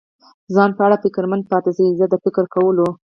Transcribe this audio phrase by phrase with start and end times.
[0.55, 2.87] ځان په اړه فکرمند پاتې شي، زه د فکر کولو.